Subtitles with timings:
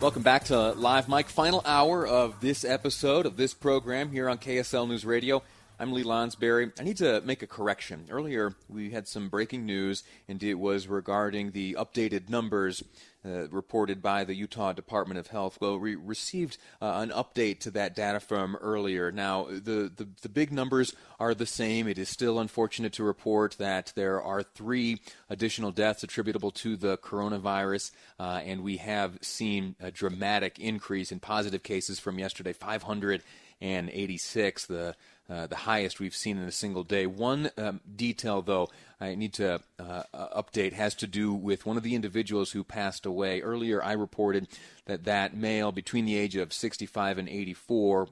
[0.00, 4.38] Welcome back to Live Mic, final hour of this episode of this program here on
[4.38, 5.42] KSL News Radio.
[5.78, 6.72] I'm Lee Lonsberry.
[6.80, 8.06] I need to make a correction.
[8.08, 12.82] Earlier, we had some breaking news, and it was regarding the updated numbers
[13.24, 15.58] uh, reported by the Utah Department of Health.
[15.60, 19.12] Well, we received uh, an update to that data from earlier.
[19.12, 21.86] Now, the, the, the big numbers are the same.
[21.86, 26.96] It is still unfortunate to report that there are three additional deaths attributable to the
[26.98, 34.66] coronavirus, uh, and we have seen a dramatic increase in positive cases from yesterday 586.
[34.66, 34.96] The
[35.30, 37.06] uh, the highest we've seen in a single day.
[37.06, 38.68] One um, detail, though,
[39.00, 42.64] I need to uh, uh, update has to do with one of the individuals who
[42.64, 43.40] passed away.
[43.40, 44.48] Earlier, I reported
[44.86, 48.08] that that male between the age of 65 and 84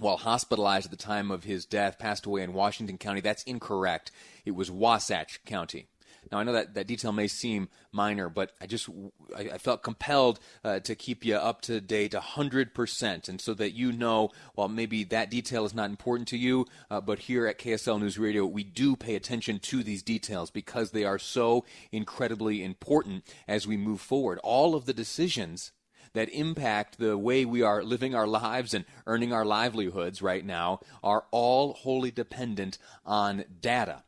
[0.00, 3.20] while hospitalized at the time of his death, passed away in Washington County.
[3.20, 4.12] That's incorrect.
[4.44, 5.88] It was Wasatch County.
[6.30, 8.88] Now I know that that detail may seem minor, but I just
[9.36, 13.54] I, I felt compelled uh, to keep you up to date hundred percent, and so
[13.54, 17.46] that you know, while maybe that detail is not important to you, uh, but here
[17.46, 21.64] at KSL News Radio we do pay attention to these details because they are so
[21.92, 24.38] incredibly important as we move forward.
[24.42, 25.72] All of the decisions
[26.14, 30.80] that impact the way we are living our lives and earning our livelihoods right now
[31.02, 34.02] are all wholly dependent on data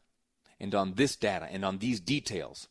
[0.61, 2.69] and on this data and on these details.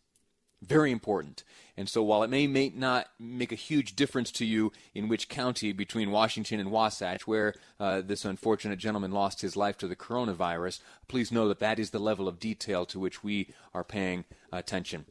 [0.61, 1.44] Very important.
[1.77, 5.29] And so while it may, may not make a huge difference to you in which
[5.29, 9.95] county between Washington and Wasatch, where uh, this unfortunate gentleman lost his life to the
[9.95, 14.25] coronavirus, please know that that is the level of detail to which we are paying
[14.51, 15.06] attention.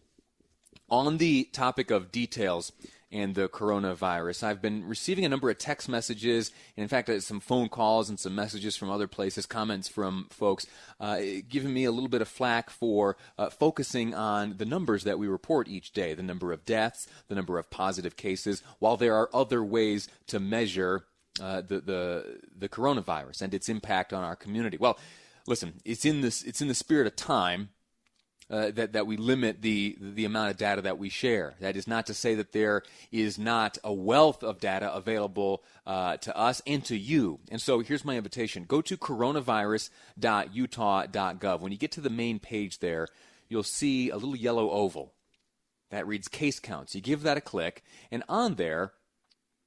[0.90, 2.72] On the topic of details,
[3.10, 4.42] and the coronavirus.
[4.42, 8.08] I've been receiving a number of text messages, and in fact, uh, some phone calls
[8.08, 10.66] and some messages from other places, comments from folks,
[11.00, 15.18] uh, giving me a little bit of flack for uh, focusing on the numbers that
[15.18, 19.14] we report each day the number of deaths, the number of positive cases, while there
[19.14, 21.04] are other ways to measure
[21.40, 24.76] uh, the, the, the coronavirus and its impact on our community.
[24.76, 24.98] Well,
[25.46, 27.70] listen, it's in, this, it's in the spirit of time
[28.50, 31.54] uh, that that we limit the the amount of data that we share.
[31.60, 32.82] That is not to say that there
[33.12, 37.38] is not a wealth of data available uh, to us and to you.
[37.50, 41.60] And so here's my invitation: go to coronavirus.utah.gov.
[41.60, 43.08] When you get to the main page there,
[43.48, 45.12] you'll see a little yellow oval
[45.90, 46.94] that reads case counts.
[46.94, 48.92] You give that a click, and on there.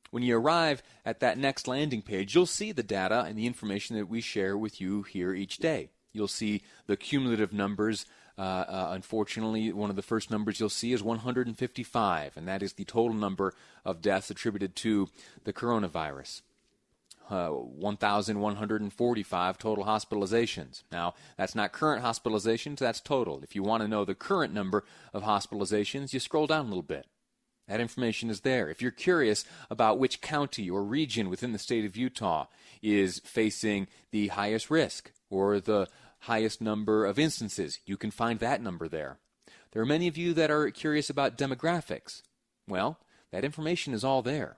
[0.10, 3.96] When you arrive at that next landing page, you'll see the data and the information
[3.96, 5.90] that we share with you here each day.
[6.12, 8.06] You'll see the cumulative numbers
[8.38, 12.74] uh, uh, unfortunately, one of the first numbers you'll see is 155, and that is
[12.74, 13.54] the total number
[13.86, 15.10] of deaths attributed to
[15.44, 16.42] the coronavirus.
[17.30, 20.84] Uh, 1,145 total hospitalizations.
[20.92, 23.42] Now, that's not current hospitalizations, that's total.
[23.42, 24.84] If you want to know the current number
[25.14, 27.06] of hospitalizations, you scroll down a little bit.
[27.70, 28.70] That information is there.
[28.70, 32.48] If you're curious about which county or region within the state of Utah
[32.82, 35.88] is facing the highest risk or the
[36.22, 37.80] highest number of instances.
[37.86, 39.18] You can find that number there.
[39.72, 42.22] There are many of you that are curious about demographics.
[42.68, 43.00] Well,
[43.32, 44.58] that information is all there.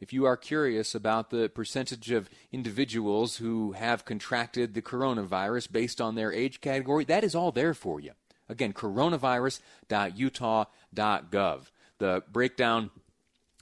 [0.00, 6.00] If you are curious about the percentage of individuals who have contracted the coronavirus based
[6.00, 8.12] on their age category, that is all there for you.
[8.48, 11.60] Again, coronavirus.utah.gov.
[11.98, 12.90] The breakdown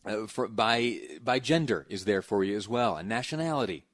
[0.05, 3.85] uh, for, by, by gender is there for you as well, and nationality.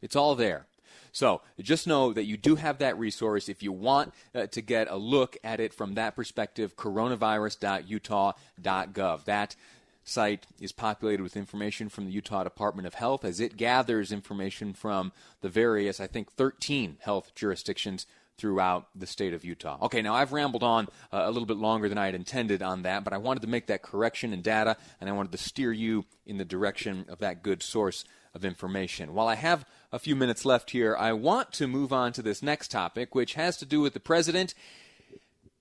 [0.00, 0.66] It's all there.
[1.12, 3.48] So just know that you do have that resource.
[3.48, 9.24] If you want uh, to get a look at it from that perspective, coronavirus.utah.gov.
[9.24, 9.56] That
[10.04, 14.72] site is populated with information from the Utah Department of Health as it gathers information
[14.72, 15.12] from
[15.42, 18.06] the various, I think, 13 health jurisdictions
[18.38, 19.78] throughout the state of Utah.
[19.82, 22.82] Okay, now I've rambled on uh, a little bit longer than I had intended on
[22.82, 25.72] that, but I wanted to make that correction in data, and I wanted to steer
[25.72, 28.04] you in the direction of that good source
[28.34, 29.12] of information.
[29.12, 32.42] While I have a few minutes left here, I want to move on to this
[32.42, 34.54] next topic, which has to do with the president,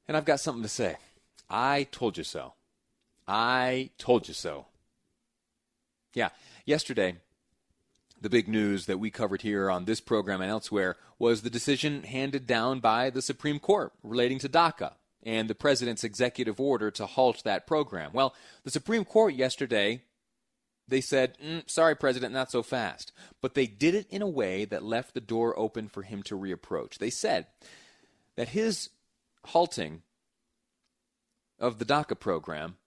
[0.08, 0.98] and I've got something to say.
[1.50, 2.54] I told you so.
[3.28, 4.68] I told you so.
[6.14, 6.30] Yeah,
[6.66, 7.18] yesterday,
[8.22, 12.04] the big news that we covered here on this program and elsewhere was the decision
[12.04, 14.94] handed down by the Supreme Court relating to DACA
[15.24, 18.12] and the president's executive order to halt that program.
[18.14, 18.34] Well,
[18.64, 20.02] the Supreme Court yesterday
[20.88, 23.12] they said, mm, "Sorry, President, not so fast."
[23.42, 26.38] But they did it in a way that left the door open for him to
[26.38, 26.98] reapproach.
[26.98, 27.48] They said
[28.36, 28.90] that his
[29.48, 30.04] halting
[31.60, 32.78] of the DACA program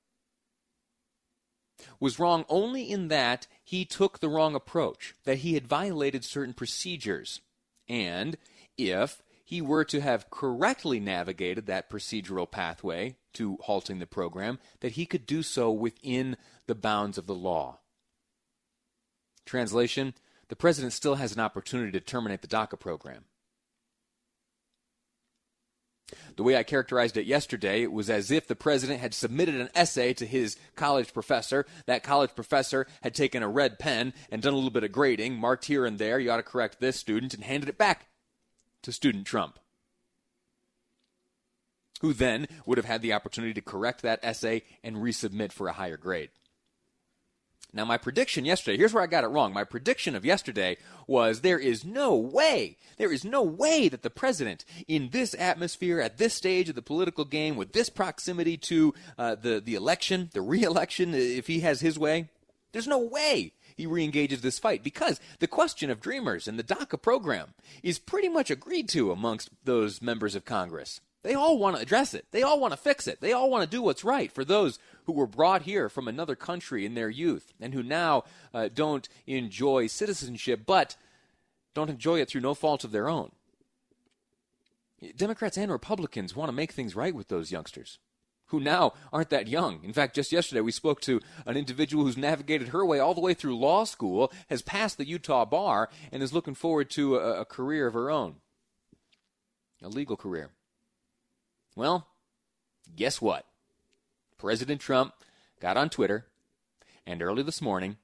[1.99, 6.55] was wrong only in that he took the wrong approach, that he had violated certain
[6.55, 7.41] procedures.
[7.89, 8.37] And
[8.77, 14.93] if he were to have correctly navigated that procedural pathway to halting the program, that
[14.93, 16.37] he could do so within
[16.67, 17.79] the bounds of the law.
[19.45, 20.15] Translation
[20.49, 23.25] The president still has an opportunity to terminate the DACA program.
[26.37, 29.71] The way I characterized it yesterday, it was as if the president had submitted an
[29.75, 31.67] essay to his college professor.
[31.87, 35.37] That college professor had taken a red pen and done a little bit of grading,
[35.37, 38.07] marked here and there, you ought to correct this student, and handed it back
[38.83, 39.59] to student Trump,
[42.01, 45.75] who then would have had the opportunity to correct that essay and resubmit for a
[45.75, 46.31] higher grade.
[47.73, 49.53] Now, my prediction yesterday, here's where I got it wrong.
[49.53, 50.77] My prediction of yesterday
[51.07, 56.01] was there is no way, there is no way that the president, in this atmosphere,
[56.01, 60.31] at this stage of the political game, with this proximity to uh, the, the election,
[60.33, 62.29] the re election, if he has his way,
[62.73, 67.01] there's no way he reengages this fight because the question of Dreamers and the DACA
[67.01, 71.01] program is pretty much agreed to amongst those members of Congress.
[71.23, 72.27] They all want to address it.
[72.31, 73.21] They all want to fix it.
[73.21, 76.35] They all want to do what's right for those who were brought here from another
[76.35, 78.25] country in their youth and who now
[78.55, 80.97] uh, don't enjoy citizenship, but
[81.75, 83.33] don't enjoy it through no fault of their own.
[85.17, 87.99] Democrats and Republicans want to make things right with those youngsters
[88.47, 89.81] who now aren't that young.
[89.85, 93.21] In fact, just yesterday we spoke to an individual who's navigated her way all the
[93.21, 97.43] way through law school, has passed the Utah bar, and is looking forward to a,
[97.43, 98.37] a career of her own
[99.83, 100.51] a legal career.
[101.81, 102.09] Well,
[102.95, 103.47] guess what?
[104.37, 105.15] President Trump
[105.61, 106.27] got on Twitter
[107.07, 107.97] and early this morning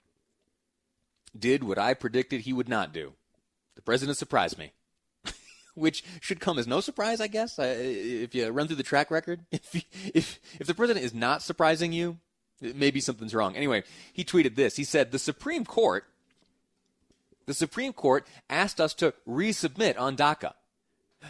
[1.39, 3.13] did what I predicted he would not do.
[3.75, 4.73] The president surprised me.
[5.75, 9.41] Which should come as no surprise, I guess, if you run through the track record.
[9.53, 9.75] If,
[10.15, 12.17] if, if the president is not surprising you,
[12.63, 13.57] maybe something's wrong.
[13.57, 14.77] Anyway, he tweeted this.
[14.77, 16.07] He said, The Supreme Court,
[17.45, 20.55] the Supreme Court asked us to resubmit on DACA.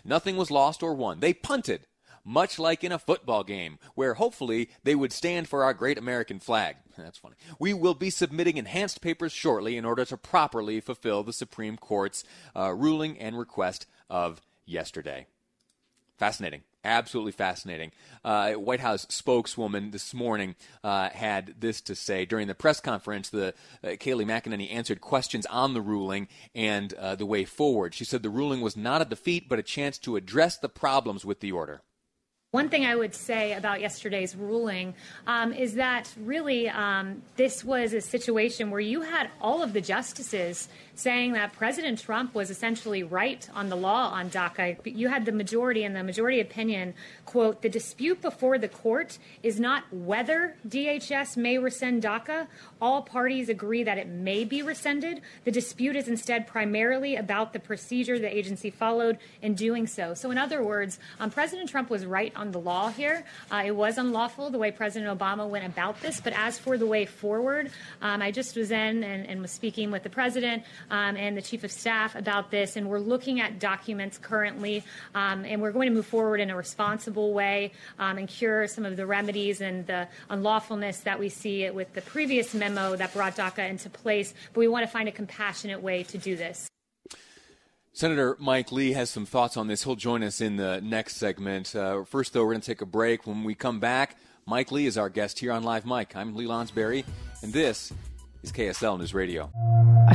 [0.04, 1.18] Nothing was lost or won.
[1.18, 1.86] They punted
[2.26, 6.40] much like in a football game, where hopefully they would stand for our great American
[6.40, 6.76] flag.
[6.98, 7.36] That's funny.
[7.58, 12.24] We will be submitting enhanced papers shortly in order to properly fulfill the Supreme Court's
[12.54, 15.26] uh, ruling and request of yesterday.
[16.18, 16.62] Fascinating.
[16.82, 17.90] Absolutely fascinating.
[18.24, 23.28] Uh, White House spokeswoman this morning uh, had this to say during the press conference.
[23.28, 27.92] The uh, Kayleigh McEnany answered questions on the ruling and uh, the way forward.
[27.92, 31.24] She said the ruling was not a defeat, but a chance to address the problems
[31.24, 31.82] with the order.
[32.52, 34.94] One thing I would say about yesterday's ruling
[35.26, 39.80] um, is that really um, this was a situation where you had all of the
[39.80, 44.78] justices saying that President Trump was essentially right on the law on DACA.
[44.84, 49.60] You had the majority and the majority opinion quote, the dispute before the court is
[49.60, 52.46] not whether DHS may rescind DACA.
[52.80, 55.20] All parties agree that it may be rescinded.
[55.44, 60.14] The dispute is instead primarily about the procedure the agency followed in doing so.
[60.14, 63.24] So, in other words, um, President Trump was right on the law here.
[63.50, 66.20] Uh, it was unlawful the way President Obama went about this.
[66.20, 69.90] But as for the way forward, um, I just was in and, and, was speaking
[69.90, 73.58] with the president um, and the chief of staff about this, and we're looking at
[73.58, 78.28] documents currently, um, and we're going to move forward in a responsible way um, and
[78.28, 82.96] cure some of the remedies and the unlawfulness that we see with the previous memo
[82.96, 84.34] that brought DACA into place.
[84.52, 86.68] But we want to find a compassionate way to do this.
[87.92, 89.84] Senator Mike Lee has some thoughts on this.
[89.84, 91.74] He'll join us in the next segment.
[91.74, 93.26] Uh, first, though, we're going to take a break.
[93.26, 96.14] When we come back, Mike Lee is our guest here on Live Mic.
[96.14, 97.06] I'm Lee Lonsberry,
[97.42, 97.92] and this
[98.42, 99.50] is KSL News Radio.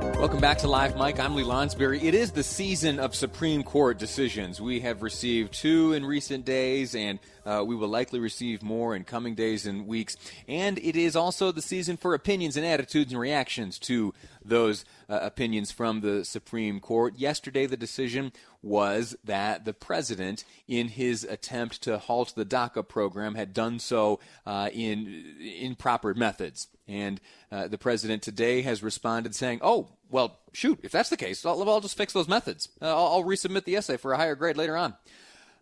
[0.00, 1.20] Welcome back to Live Mic.
[1.20, 2.02] I'm Lee Lonsberry.
[2.02, 4.58] It is the season of Supreme Court decisions.
[4.58, 9.04] We have received two in recent days, and uh, we will likely receive more in
[9.04, 10.16] coming days and weeks.
[10.48, 15.18] And it is also the season for opinions and attitudes and reactions to those uh,
[15.22, 17.18] opinions from the Supreme Court.
[17.18, 23.34] Yesterday, the decision was that the president, in his attempt to halt the DACA program,
[23.34, 26.68] had done so uh, in improper methods.
[26.90, 27.20] And
[27.52, 31.68] uh, the president today has responded saying, oh, well, shoot, if that's the case, I'll,
[31.68, 32.68] I'll just fix those methods.
[32.82, 34.94] Uh, I'll, I'll, resubmit the essay for a higher grade later on.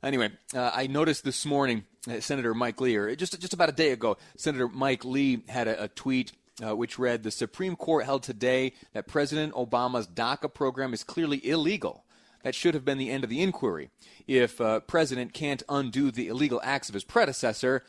[0.03, 3.73] Anyway, uh, I noticed this morning uh, Senator Mike Lee, or just, just about a
[3.73, 6.33] day ago, Senator Mike Lee had a, a tweet
[6.67, 11.47] uh, which read The Supreme Court held today that President Obama's DACA program is clearly
[11.47, 12.05] illegal.
[12.43, 13.91] That should have been the end of the inquiry.
[14.27, 17.85] If uh, President can't undo the illegal acts of his predecessor,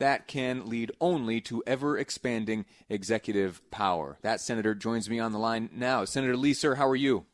[0.00, 4.18] that can lead only to ever expanding executive power.
[4.22, 6.04] That senator joins me on the line now.
[6.04, 7.26] Senator Lee, sir, how are you?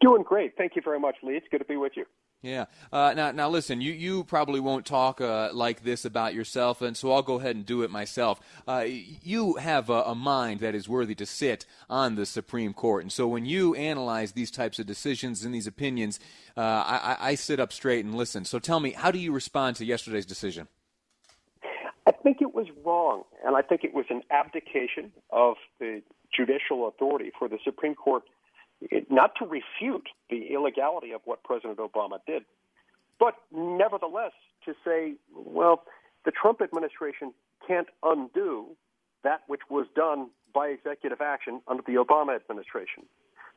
[0.00, 0.56] Doing great.
[0.56, 1.34] Thank you very much, Lee.
[1.34, 2.06] It's good to be with you.
[2.40, 2.66] Yeah.
[2.92, 3.80] Uh, now, now, listen.
[3.80, 7.56] You you probably won't talk uh, like this about yourself, and so I'll go ahead
[7.56, 8.38] and do it myself.
[8.66, 13.02] Uh, you have a, a, mind that is worthy to sit on the Supreme Court,
[13.02, 16.20] and so when you analyze these types of decisions and these opinions,
[16.56, 18.44] uh, I, I sit up straight and listen.
[18.44, 20.68] So tell me, how do you respond to yesterday's decision?
[22.08, 26.00] I think it was wrong, and I think it was an abdication of the
[26.34, 28.22] judicial authority for the Supreme Court
[29.10, 32.44] not to refute the illegality of what President Obama did,
[33.20, 34.32] but nevertheless
[34.64, 35.82] to say, well,
[36.24, 37.34] the Trump administration
[37.66, 38.68] can't undo
[39.22, 43.04] that which was done by executive action under the Obama administration.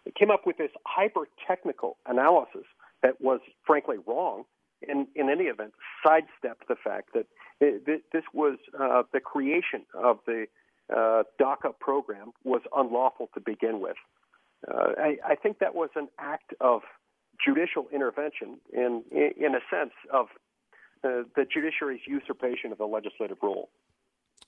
[0.04, 2.66] They came up with this hyper technical analysis
[3.02, 4.44] that was frankly wrong
[4.88, 5.74] in, in any event,
[6.06, 7.26] sidestepped the fact that
[7.60, 10.46] it, this was uh, the creation of the
[10.92, 13.98] uh, DACA program was unlawful to begin with.
[14.68, 16.82] Uh, I, I, think that was an act of
[17.44, 20.28] judicial intervention in, in, in a sense of
[21.04, 23.70] uh, the judiciary's usurpation of the legislative role.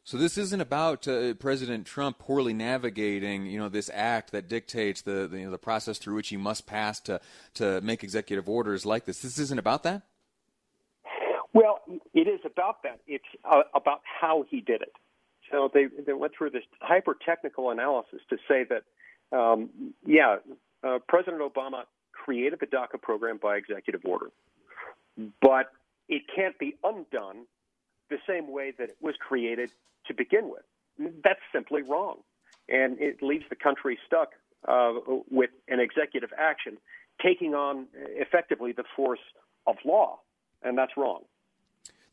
[0.04, 5.02] So this isn't about uh, President Trump poorly navigating, you know, this act that dictates
[5.02, 7.22] the the, you know, the process through which he must pass to
[7.56, 9.22] to make executive orders like this.
[9.22, 10.04] This isn't about that.
[11.54, 11.82] Well,
[12.14, 13.00] it is about that.
[13.08, 14.94] It's uh, about how he did it.
[15.52, 19.70] So they they went through this hyper technical analysis to say that, um,
[20.06, 20.38] yeah,
[20.84, 24.32] uh, President Obama created the DACA program by executive order,
[25.42, 25.72] but
[26.10, 27.46] it can't be undone
[28.10, 29.72] the same way that it was created
[30.08, 30.64] to begin with.
[31.24, 32.20] That's simply wrong,
[32.70, 34.30] and it leaves the country stuck
[34.68, 34.94] uh,
[35.30, 36.78] with an executive action
[37.22, 39.20] taking on effectively the force
[39.68, 40.20] of law,
[40.64, 41.22] and that's wrong.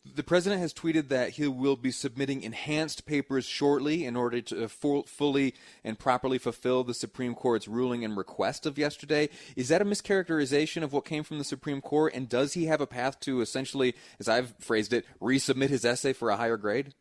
[0.03, 4.67] The president has tweeted that he will be submitting enhanced papers shortly in order to
[4.67, 5.55] full, fully
[5.85, 9.29] and properly fulfill the Supreme Court's ruling and request of yesterday.
[9.57, 12.15] Is that a mischaracterization of what came from the Supreme Court?
[12.15, 16.15] And does he have a path to essentially, as I've phrased it, resubmit his essay
[16.15, 16.95] for a higher grade?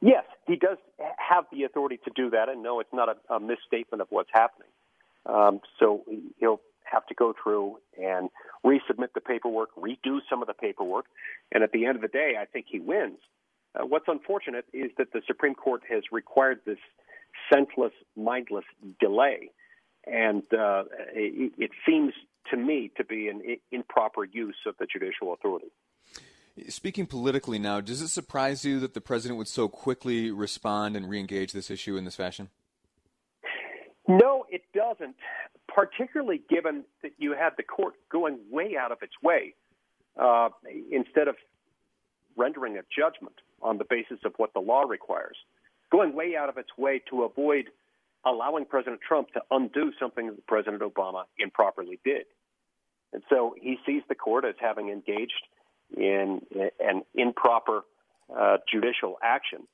[0.00, 0.78] Yes, he does
[1.18, 4.30] have the authority to do that, and no, it's not a, a misstatement of what's
[4.32, 4.68] happening.
[5.26, 6.04] Um, so
[6.38, 8.28] he'll have to go through and
[8.64, 11.06] resubmit the paperwork, redo some of the paperwork,
[11.52, 13.18] and at the end of the day, I think he wins.
[13.74, 16.78] Uh, what's unfortunate is that the Supreme Court has required this
[17.52, 18.64] senseless, mindless
[18.98, 19.50] delay,
[20.06, 22.12] and uh, it, it seems
[22.50, 25.68] to me to be an improper use of the judicial authority.
[26.68, 31.06] Speaking politically now, does it surprise you that the president would so quickly respond and
[31.06, 32.48] reengage this issue in this fashion?
[34.08, 35.16] No, it doesn't
[35.74, 39.54] particularly given that you had the court going way out of its way
[40.20, 40.48] uh,
[40.90, 41.36] instead of
[42.36, 45.36] rendering a judgment on the basis of what the law requires,
[45.90, 47.66] going way out of its way to avoid
[48.24, 52.24] allowing President Trump to undo something that President Obama improperly did.
[53.12, 55.42] And so he sees the court as having engaged
[55.96, 56.42] in
[56.78, 57.82] an improper
[58.34, 59.66] uh, judicial action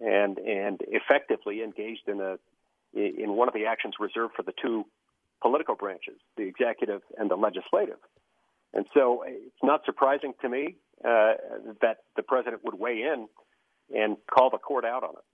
[0.00, 2.38] and and effectively engaged in a
[2.94, 4.84] in one of the actions reserved for the two
[5.44, 8.00] political branches, the executive and the legislative.
[8.72, 11.34] And so it's not surprising to me uh,
[11.82, 13.28] that the president would weigh in
[13.94, 15.24] and call the court out on it.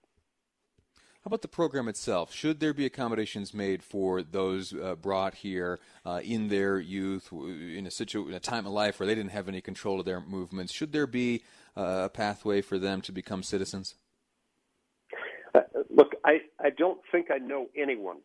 [1.22, 2.34] How about the program itself?
[2.34, 7.86] Should there be accommodations made for those uh, brought here uh, in their youth, in
[7.86, 10.20] a, situ- in a time of life where they didn't have any control of their
[10.20, 10.72] movements?
[10.72, 11.44] Should there be
[11.76, 13.94] uh, a pathway for them to become citizens?
[15.54, 18.18] Uh, look, I, I don't think I know anyone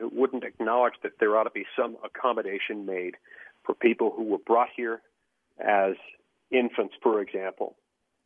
[0.00, 3.16] wouldn't acknowledge that there ought to be some accommodation made
[3.64, 5.00] for people who were brought here
[5.58, 5.94] as
[6.50, 7.76] infants, for example,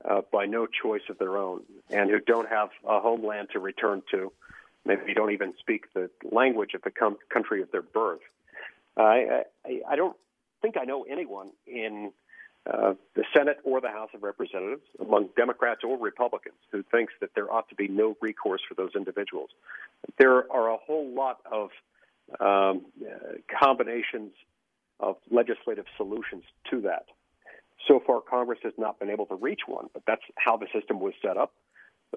[0.09, 4.03] uh, by no choice of their own, and who don't have a homeland to return
[4.11, 4.33] to,
[4.85, 8.21] maybe don't even speak the language of the com- country of their birth.
[8.97, 10.17] I, I, I don't
[10.63, 12.13] think I know anyone in
[12.73, 17.31] uh, the Senate or the House of Representatives, among Democrats or Republicans, who thinks that
[17.35, 19.51] there ought to be no recourse for those individuals.
[20.19, 21.71] There are a whole lot of
[22.41, 24.33] um, uh, combinations
[24.99, 27.07] of legislative solutions to that.
[27.87, 31.01] So far, Congress has not been able to reach one, but that's how the system
[31.01, 31.53] was set up.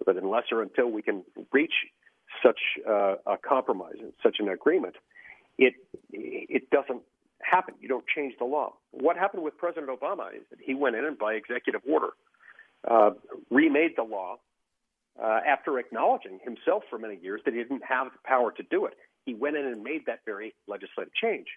[0.05, 1.73] But unless or until we can reach
[2.45, 4.95] such uh, a compromise, and such an agreement,
[5.57, 5.73] it
[6.11, 7.01] it doesn't
[7.41, 7.75] happen.
[7.79, 8.73] You don't change the law.
[8.91, 12.09] What happened with President Obama is that he went in and by executive order
[12.89, 13.11] uh,
[13.49, 14.37] remade the law
[15.21, 18.85] uh, after acknowledging himself for many years that he didn't have the power to do
[18.85, 18.93] it.
[19.25, 21.47] He went in and made that very legislative change.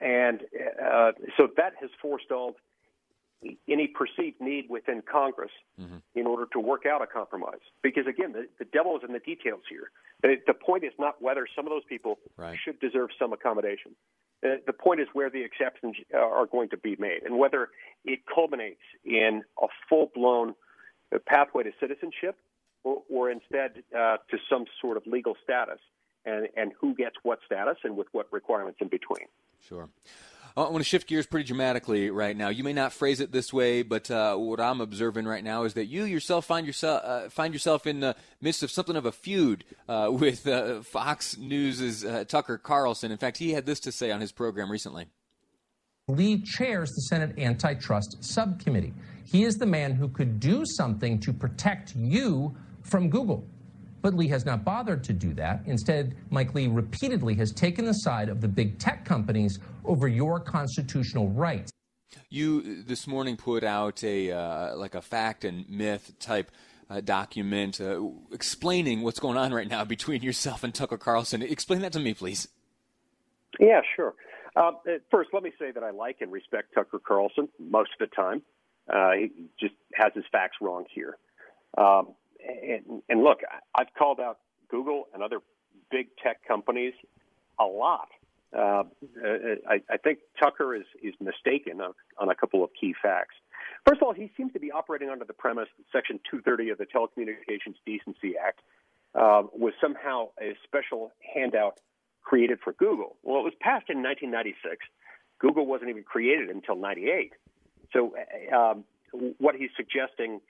[0.00, 0.42] And
[0.84, 2.56] uh, so that has forestalled
[3.68, 5.50] any perceived need within Congress
[5.80, 5.96] mm-hmm.
[6.14, 7.60] in order to work out a compromise.
[7.82, 9.90] Because again, the, the devil is in the details here.
[10.22, 12.58] The, the, point is not whether some of those people right.
[12.62, 13.92] should deserve some accommodation.
[14.44, 17.70] Uh, the point is where the exceptions are going to be made and whether
[18.04, 20.54] it culminates in a full blown
[21.26, 22.36] pathway to citizenship
[22.84, 25.78] or, or instead uh, to some sort of legal status
[26.24, 29.26] and, and who gets what status and with what requirements in between.
[29.66, 29.88] Sure.
[30.56, 32.48] I want to shift gears pretty dramatically right now.
[32.48, 35.74] You may not phrase it this way, but uh, what I'm observing right now is
[35.74, 39.12] that you yourself find yourself uh, find yourself in the midst of something of a
[39.12, 43.12] feud uh, with uh, Fox News's uh, Tucker Carlson.
[43.12, 45.08] In fact, he had this to say on his program recently.
[46.08, 48.94] Lee chairs the Senate Antitrust Subcommittee.
[49.24, 53.46] He is the man who could do something to protect you from Google.
[54.02, 55.62] But Lee has not bothered to do that.
[55.66, 60.40] Instead, Mike Lee repeatedly has taken the side of the big tech companies over your
[60.40, 61.72] constitutional rights.
[62.28, 66.50] You this morning put out a uh, like a fact and myth type
[66.88, 68.00] uh, document uh,
[68.32, 71.42] explaining what's going on right now between yourself and Tucker Carlson.
[71.42, 72.48] Explain that to me, please.
[73.58, 74.14] Yeah, sure.
[74.54, 74.72] Uh,
[75.10, 78.42] first, let me say that I like and respect Tucker Carlson most of the time.
[78.92, 81.18] Uh, he just has his facts wrong here.
[81.76, 82.14] Um,
[82.46, 83.40] and, and look,
[83.74, 85.40] I've called out Google and other
[85.90, 86.94] big tech companies
[87.60, 88.08] a lot.
[88.56, 88.84] Uh,
[89.68, 93.34] I, I think Tucker is, is mistaken on, on a couple of key facts.
[93.86, 96.78] First of all, he seems to be operating under the premise that Section 230 of
[96.78, 98.60] the Telecommunications Decency Act
[99.14, 101.80] uh, was somehow a special handout
[102.22, 103.16] created for Google.
[103.22, 104.84] Well, it was passed in 1996.
[105.38, 107.32] Google wasn't even created until 98.
[107.92, 108.84] So, uh, um,
[109.38, 110.40] what he's suggesting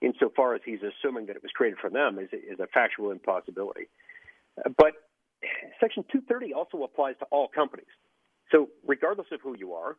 [0.00, 3.88] insofar as he's assuming that it was created for them is, is a factual impossibility.
[4.76, 4.94] But
[5.80, 7.86] Section 230 also applies to all companies.
[8.50, 9.96] So, regardless of who you are,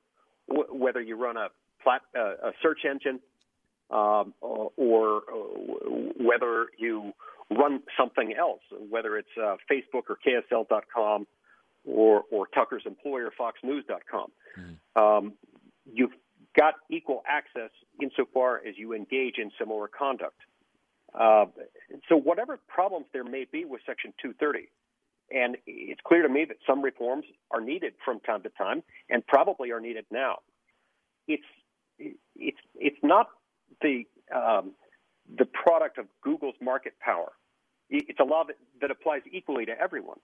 [0.47, 1.47] w- whether you run a,
[1.81, 3.19] plat- uh, a search engine
[3.89, 7.13] um, or, or uh, whether you
[7.49, 11.27] run something else, whether it's uh, Facebook or KSL.com
[11.85, 14.27] or, or Tucker's employer, FoxNews.com,
[14.59, 15.17] mm.
[15.17, 15.33] um,
[15.91, 16.13] you've
[16.57, 20.39] got equal access insofar as you engage in similar conduct.
[21.13, 21.45] Uh,
[22.09, 24.69] so, whatever problems there may be with Section 230,
[25.33, 29.25] and it's clear to me that some reforms are needed from time to time, and
[29.25, 30.39] probably are needed now.
[31.27, 31.43] It's
[31.99, 33.27] it's it's not
[33.81, 34.73] the um,
[35.37, 37.31] the product of Google's market power.
[37.89, 40.17] It's a law that, that applies equally to everyone.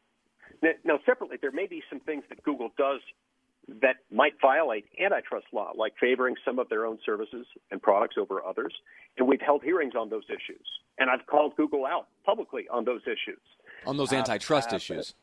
[0.62, 3.02] Now, now, separately, there may be some things that Google does
[3.82, 8.43] that might violate antitrust law, like favoring some of their own services and products over
[8.43, 8.74] others.
[9.17, 10.65] And we've held hearings on those issues.
[10.98, 13.41] And I've called Google out publicly on those issues.
[13.86, 15.13] On those antitrust uh, uh, issues?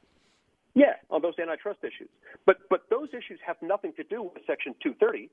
[0.75, 2.09] Yeah, on those antitrust issues.
[2.45, 5.31] But, but those issues have nothing to do with Section 230,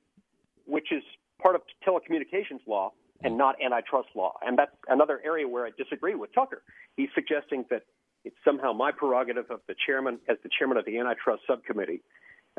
[0.65, 1.03] which is
[1.41, 4.37] part of telecommunications law and not antitrust law.
[4.45, 6.61] And that's another area where I disagree with Tucker.
[6.95, 7.83] He's suggesting that
[8.25, 12.01] it's somehow my prerogative of the chairman, as the chairman of the antitrust subcommittee,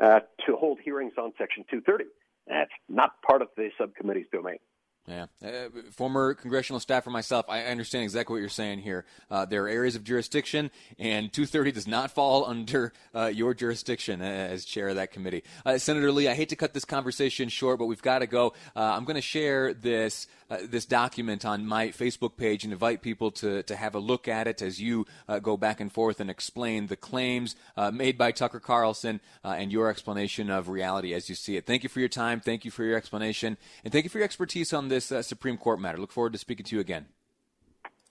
[0.01, 2.05] uh, to hold hearings on Section 230.
[2.47, 4.57] That's not part of the subcommittee's domain.
[5.07, 5.27] Yeah.
[5.43, 9.05] Uh, former congressional staffer myself, I understand exactly what you're saying here.
[9.29, 14.21] Uh, there are areas of jurisdiction, and 230 does not fall under uh, your jurisdiction
[14.21, 15.43] uh, as chair of that committee.
[15.63, 18.53] Uh, Senator Lee, I hate to cut this conversation short, but we've got to go.
[18.75, 20.27] Uh, I'm going to share this
[20.65, 24.45] this document on my Facebook page and invite people to, to have a look at
[24.45, 25.07] it as you
[25.41, 27.55] go back and forth and explain the claims
[27.91, 31.65] made by Tucker Carlson and your explanation of reality as you see it.
[31.65, 32.41] Thank you for your time.
[32.41, 33.57] Thank you for your explanation.
[33.83, 35.97] And thank you for your expertise on this uh, Supreme Court matter.
[35.97, 37.05] Look forward to speaking to you again.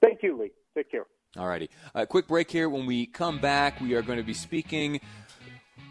[0.01, 0.53] Thank you, Lee.
[0.75, 1.07] Take care.
[1.37, 1.71] All righty.
[1.95, 2.69] A quick break here.
[2.69, 5.01] When we come back, we are going to be speaking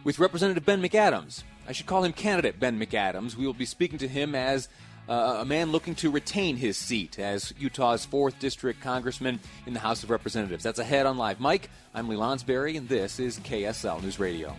[0.04, 3.36] with Representative Ben McAdams I should call him candidate Ben McAdams.
[3.36, 4.68] We will be speaking to him as
[5.08, 9.80] uh, a man looking to retain his seat as Utah's 4th District Congressman in the
[9.80, 10.64] House of Representatives.
[10.64, 11.40] That's ahead on Live.
[11.40, 14.56] Mic, I'm Lee Lonsberry, and this is KSL News Radio.